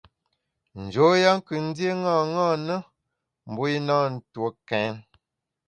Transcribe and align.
Njoya 0.83 1.31
kù 1.45 1.53
ndié 1.65 1.91
ṅaṅâ 2.05 2.47
na, 2.67 2.77
mbu 3.49 3.63
i 3.75 3.77
na 3.87 3.95
ntue 4.13 4.49
kèn. 4.69 4.93